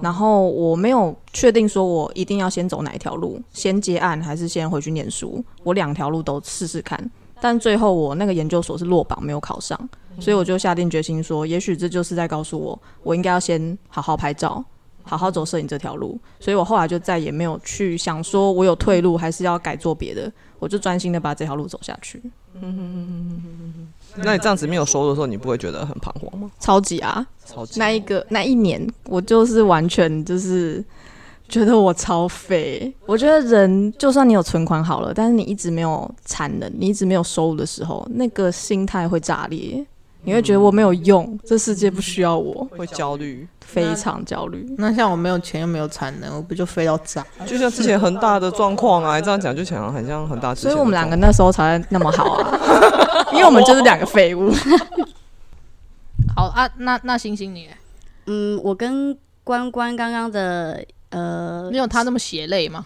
[0.00, 7.10] 然后我没有确定说我一定要先走哪一条路，先接案还是先回去念书，我两条路都试试看。
[7.40, 9.78] 但最后我那个研究所是落榜，没有考上，
[10.20, 14.64] 所以我就下定决心说，也许这就是在告诉我，我应该要先好好拍照，
[15.02, 16.18] 好好走摄影这条路。
[16.40, 22.22] 所以我后来就再也没有去想说我有退路，还是要改做别的，我就专心的把这条路走下去。
[24.16, 26.50] 那你这样子没有收入的时候，你不会觉得很彷徨吗？
[26.61, 27.27] 超级啊！
[27.44, 30.83] 超级那一个那一年，我就是完全就是
[31.48, 32.94] 觉得我超废。
[33.07, 39.85] 我觉得人就算你有存款好了，但是你一直没有产能，你一直没有收入的时候，那个心态会炸裂。
[40.24, 44.66] 你会觉得我没有用，这世界不需要我，会焦虑，非常焦虑。
[44.78, 47.24] 那像我没有钱又没有产能，我不就飞到炸？
[47.46, 50.54] 就像之前恒大的状况啊，这样讲就想很像恒大。
[50.54, 52.58] 所以我们两个那时候才那么好啊，
[53.32, 54.50] 因为我们就是两个废物。
[56.34, 57.68] 好啊，那那星星你，
[58.26, 62.84] 嗯，我跟关关刚刚的呃，你有他那么血泪吗？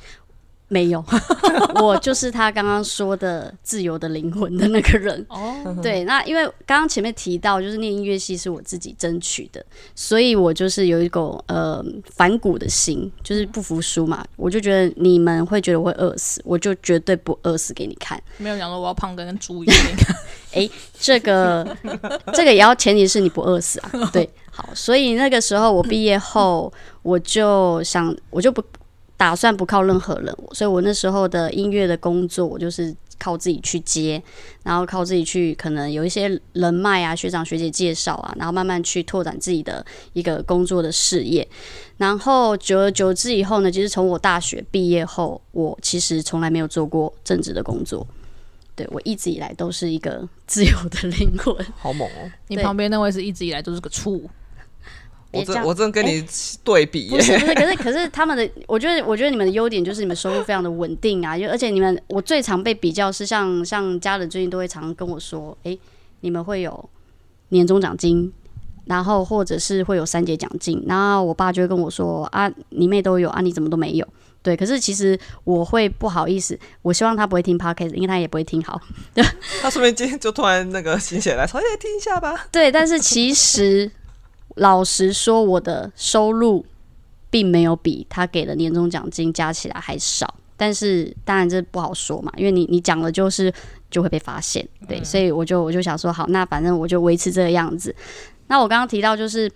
[0.68, 1.02] 没有，
[1.82, 5.24] 我就是他刚刚说的自由的灵魂的那个人。
[5.30, 11.82] 哦， 对，那因为刚刚前面提到，就是念音乐系是我自己争取的，所以我就是有一股呃
[12.14, 14.22] 反骨的心，就是不服输嘛。
[14.36, 18.22] 我就觉得你们会觉得我会饿死，我就绝对不饿死给你看。
[18.36, 19.76] 没有讲说我要胖跟跟猪一样。
[20.52, 21.76] 哎，这个
[22.34, 23.90] 这个也要前提是你不饿死啊。
[24.12, 26.70] 对，好，所以那个时候我毕业后，
[27.02, 28.62] 我就想，我就不。
[29.18, 34.22] 打算不靠任何人，所以我那时候的音乐的工作，我就是靠自己去接，
[34.62, 41.46] 然后靠自己去，可能有一些人脉啊，学长学姐介绍啊，然后慢慢去拓展自己的一个工作的事业。
[41.96, 48.06] 然后久而久之以后呢，其实从我大学毕业后，我其实从来没有做过正职的工作，
[48.76, 51.52] 对我一直以来都是一个 自由的灵魂。
[51.76, 52.30] 好猛哦！
[52.46, 53.90] 你旁边那位是一直以来都是个
[55.32, 55.38] 畜。
[55.38, 56.24] 我真我真跟你
[56.64, 65.76] 对比，不是不是，可是可是他们的，我觉得我觉得你们的优点就是你们收入非常的稳定啊，而且你们我最常被比较是像像家人最近都会常跟我说，哎，
[66.20, 66.88] 你们会有
[67.50, 68.32] 年终奖金，
[68.86, 74.06] 然后或者是会有三节奖金，然后我爸就会跟我说啊，你妹都有啊，你怎么都没有？
[74.40, 78.80] 对，可是其实我会不好意思，我希望他不会听 podcast，因为他也不会听好。
[79.60, 82.46] 他说不定今天就突然那个心血来潮，也听一下吧。
[82.50, 83.90] 对，但是其实。
[84.58, 86.64] 老实说，我的收入
[87.30, 90.34] 并没有比他给的年终奖金加起来还少。
[90.56, 93.52] 但是当然这不好说嘛，因为你你讲了就是
[93.90, 97.94] 就会被发现，对，所以我就我就想说，好，那反正我就维持这个样子。
[98.48, 99.48] 那我刚刚提到就是，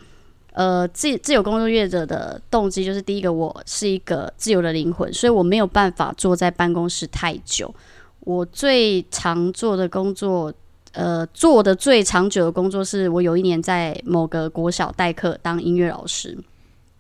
[0.53, 7.75] 呃，自自由工作业者的动机就是第一个，我是一个自由的灵魂，所以我没有办法坐在办公室太久。
[8.21, 10.53] 我最常做的工作。
[10.93, 16.37] 呃，做的最长久的工作是我有一年在某个国小代课当音乐老师。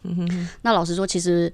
[0.02, 1.52] 嗯哼，那老实说，其实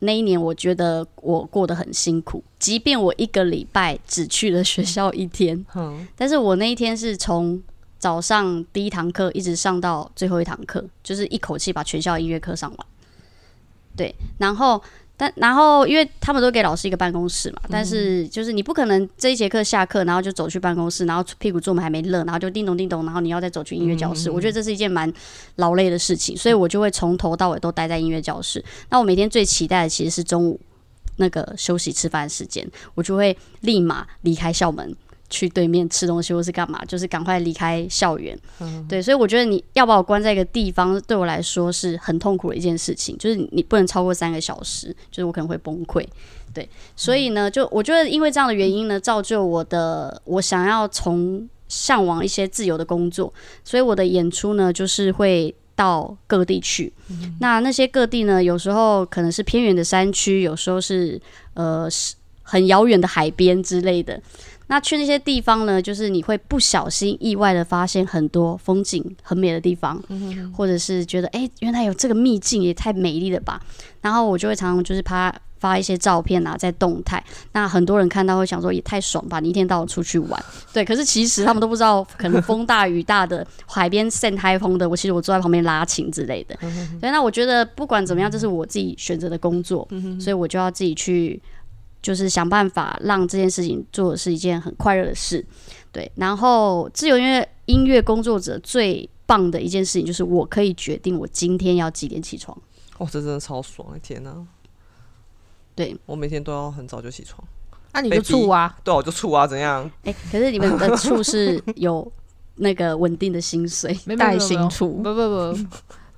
[0.00, 7.62] 那一年我觉得我过得很辛苦，即便我一个礼拜只去了学校一天， 嗯，但是我那一天是从
[7.98, 12.86] 早上第一堂课一直上到最后一堂课，就是一口气把全校音乐课上完。
[13.96, 14.82] 对，然后。
[15.16, 24.28] 但然后，因为他们都给老师一个办公室嘛，但是就是你不可能这一节课下课，然后就走去办公室，然后屁股坐门还没热，然后就叮咚叮咚，然后你要再走去音乐教室。
[24.28, 25.12] 我觉得这是一件蛮
[25.56, 28.64] 劳累的事情，所以我就会从头到尾都待在音乐教室。
[28.90, 30.58] 那我每天最期待的其实是中午
[31.16, 34.96] 那个休息吃饭时间，我就会立马离开校门。
[35.34, 38.38] 去对面吃东西或是干嘛，就是赶快离开校园。
[38.88, 43.18] 对，所以我觉得你要把我关在一个地方，对我来说是很痛苦的一件事情。
[43.18, 46.06] 就是你不能超过三个小时，就是我可能会崩溃。
[46.54, 53.32] 对，所以呢，就我觉得因为这样的原因呢，造就我的我想要从向往一些自由的工作，
[53.64, 56.92] 所以我的演出呢，就是会到各地去。
[57.40, 61.20] 那那些各地呢，有时候可能是偏远的山区，有时候是
[61.54, 61.88] 呃
[62.42, 64.20] 很遥远的海边之类的。
[64.66, 70.02] 那去那些地方呢，就是你会不小心意外的发现很多风景很美的地方，
[70.56, 73.60] 或者是觉得哎，原来有这个秘境也太美丽了吧。
[74.00, 77.22] 然后我就会常常就是拍发一些照片啊，在动态。
[77.52, 80.44] 那很多人看到会想说也太爽吧，你一天到晚出去玩。
[80.72, 86.54] 对，可是其实他们都不知道，可能风大雨大的海边扇台风的，我其实我坐在旁边拉琴之类的。
[87.00, 89.86] 所以那我觉得不管怎么样，这是我自己选择的工作，
[90.18, 91.40] 所以我就要自己去。
[92.04, 95.42] 就是想办法让这件事情做的是一件很快乐的事，
[95.90, 96.12] 对。
[96.16, 102.54] 然后自由音乐音乐工作者最棒的一件事情就是我可以决定我今天要几点起床。
[102.98, 103.98] 哦，这真的超爽！
[104.02, 104.36] 天哪，
[105.74, 107.42] 对我每天都要很早就起床。
[107.94, 108.76] 那你就处啊？
[108.84, 109.90] 对，我就处啊，怎样？
[110.02, 112.12] 哎，可是你们的处是有
[112.56, 114.90] 那个稳定的薪水，带薪处？
[114.96, 115.58] 不不不，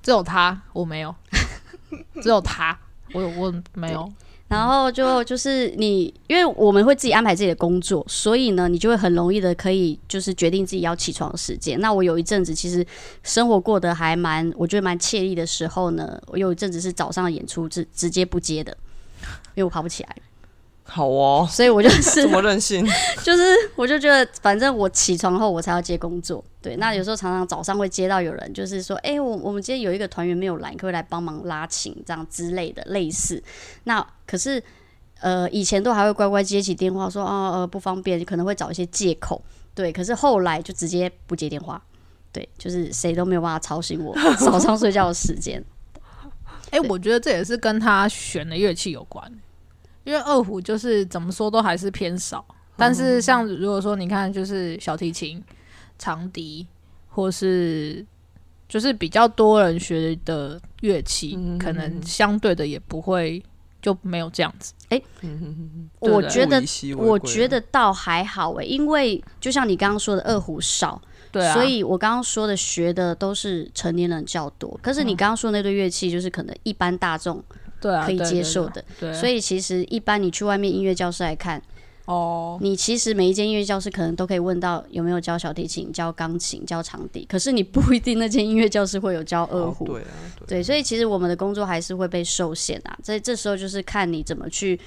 [0.03, 1.15] 只有他，我没有。
[2.21, 2.77] 只有他，
[3.13, 4.11] 我我没有。
[4.49, 11.77] 然后就就是你，因为我们会自己安排自己的工作，所以呢，你就会很容易的可以就是决定自己要起床的时间。
[11.81, 12.85] 那我有一阵子其实
[13.23, 18.71] 生活过得还蛮，我觉得蛮惬意的时候呢，我有一阵子是早上的演出直直接不接的，
[19.55, 20.15] 因为我爬不起来，
[20.89, 22.83] 好哦，所以我就是这么任性，
[23.21, 23.43] 就是
[23.75, 26.43] 我就觉得反正我起床后我才要接工作。
[26.61, 33.43] 对，那有时候常常早上会接到有人就是说，哎、我我们今天有一个团员没有来，你可不可以来帮忙拉琴这样之类的类似。
[33.83, 34.63] 那可是
[35.19, 39.43] 呃以前都还会乖乖接起电话说啊呃不方便，可能会找一些借口。
[39.75, 41.81] 对，可是后来就直接不接电话。
[42.31, 45.63] 对，就是谁都没有办法吵醒我 早上睡觉的时间。
[46.71, 49.31] 哎、我觉得这也是跟他选的乐器有关，
[50.07, 52.43] 因为二胡就是怎么说都还是偏少，
[52.77, 55.43] 但是像如果说你看，就是小提琴、
[55.99, 56.65] 长笛，
[57.09, 58.05] 或是
[58.69, 63.43] 就是比较多人学的乐器，嗯可能相对的也不会
[63.81, 64.73] 就没有这样子。
[64.87, 65.03] 对
[65.99, 66.63] 对我觉得
[66.95, 71.01] 我觉得倒还好诶、因为就像你刚刚说的，二胡少，
[71.33, 74.79] 对啊，所以我刚刚说的学的都是成年人较多。
[74.81, 77.43] 可是你刚刚说那对乐器，就是可能一般大众
[77.79, 78.83] 对啊可以接受的。
[78.99, 81.61] 对啊，所以其实一般你去外面音乐教室来看，
[82.05, 89.85] 哦，你其实每一间音乐教室可能都可以问到有没有教小提琴、教钢琴、教长笛，可是你不一定那间音乐教室会有教二胡。
[89.85, 90.07] 哦对啊，
[90.39, 92.97] 对对，所以其实我们的工作还是会被受限啊。
[93.03, 94.79] 这这时候就是看你怎么去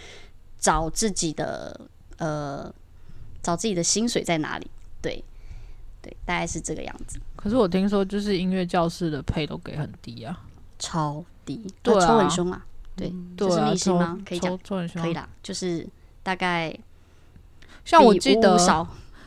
[0.58, 1.78] 找自己的
[2.18, 2.72] 呃，
[3.42, 4.66] 找自己的薪水在哪里。
[5.02, 5.22] 对，
[6.02, 10.38] 对，大概是这个样子，可是我听说就是音乐教室的配都给很低啊，
[10.78, 12.66] 超低，对呃抽很啊凶啊。
[13.00, 14.18] 对，对啊，这是秘辛抽吗？
[14.24, 14.58] 可以讲。
[15.02, 15.88] 可以啦，就是
[16.22, 16.76] 大概
[17.84, 18.56] 像我记得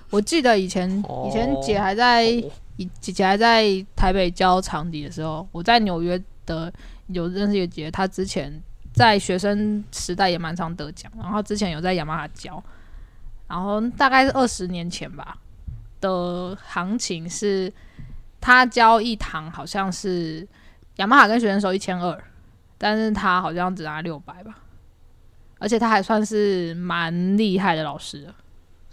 [0.09, 0.89] 我记得以前、
[1.27, 2.51] 以前姐还在哦。
[2.77, 3.63] 以姐姐还在
[3.95, 6.73] 台北教长笛的时候，我在纽约的
[7.05, 8.51] 有认识一个姐，她之前
[8.95, 12.63] 在学生时代也蛮常得奖，然后之前有在雅马哈教，
[13.47, 15.37] 然后大概是二十年前吧
[16.01, 17.71] 的行情是，
[18.41, 20.47] 她教一堂好像是
[20.95, 22.23] 雅马哈跟学生收一千二，
[22.83, 24.59] 但是他好像只拿六百吧，
[25.57, 28.35] 而且他还算是蛮厉害的老师了，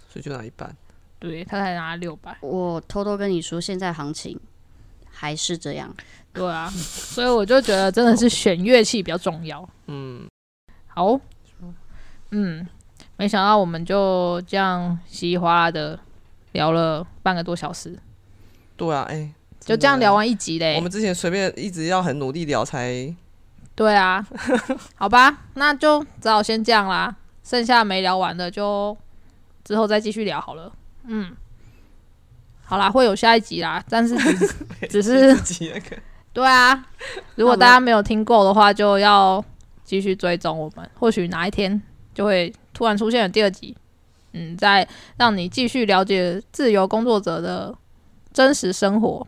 [0.08, 0.72] 所以就拿一半。
[1.18, 2.38] 对他才拿六百。
[2.40, 4.38] 我偷偷跟你说，现在行情
[5.10, 5.92] 还是这样。
[6.32, 9.68] 对啊，所以我就觉得真的是选乐器比较重要。
[9.88, 10.28] 嗯，
[10.86, 11.18] 好，
[12.30, 12.64] 嗯，
[13.16, 15.98] 没想到我们就这样稀里哗啦的
[16.52, 17.98] 聊了半个多小时，
[18.76, 20.76] 对啊，哎、就这样聊完一集嘞。
[20.76, 23.12] 我们之前随便一直要很努力聊才，
[23.80, 24.22] 对啊，
[24.94, 27.16] 好吧，那就只好先这样啦。
[27.42, 28.94] 剩下没聊完的就
[29.64, 30.70] 之后再继续聊好了。
[31.04, 31.34] 嗯，
[32.62, 35.96] 好啦，会有下一集啦，但是只 只是那个
[36.34, 36.84] 对啊，
[37.36, 39.42] 如果大家没有听够的话，就要
[39.82, 41.80] 继续追踪我们，或许哪一天
[42.12, 43.74] 就会突然出现了第二集，
[44.34, 47.74] 嗯，再让你继续了解自由工作者的
[48.30, 49.26] 真实生活。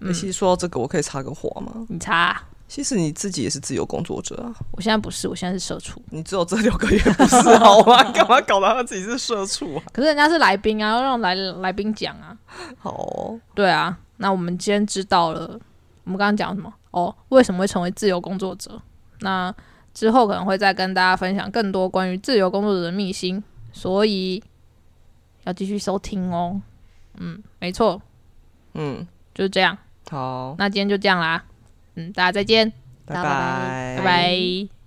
[0.00, 1.86] 欸其实说到这个，我可以插个话吗？
[1.88, 8.00] 你插啊、其实你自己也是自由工作者啊，我现在不是，我现在是社畜，你只有这六个月不是好吗？
[8.14, 9.82] 干嘛搞到他自己是社畜啊？
[9.92, 12.38] 可是人家是来宾啊，要让来来宾讲啊。
[12.78, 15.58] 好哦、对啊，那我们今天知道了，
[16.04, 16.72] 我们刚刚讲什么？
[16.92, 18.80] 哦，为什么会成为自由工作者？
[19.18, 19.52] 那
[19.92, 23.42] 之后可能会再跟大家分享更多关于自由工作者的秘辛，
[23.72, 24.40] 所以
[25.42, 26.62] 要继续收听哦。
[27.18, 28.00] 嗯，没错，
[28.74, 29.04] 嗯，
[29.34, 29.76] 就是这样。
[30.08, 31.44] 好，那今天就这样啦，
[31.94, 32.72] 嗯，大家再见，
[33.06, 33.96] 拜拜。
[33.98, 34.79] 拜拜